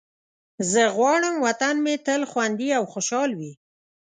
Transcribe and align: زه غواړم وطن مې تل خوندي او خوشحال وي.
زه 0.71 0.83
غواړم 0.95 1.35
وطن 1.45 1.75
مې 1.85 1.95
تل 2.05 2.21
خوندي 2.31 2.69
او 2.77 2.83
خوشحال 2.93 3.31
وي. 3.39 3.51